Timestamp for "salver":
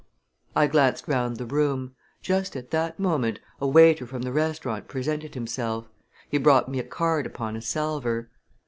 7.61-8.31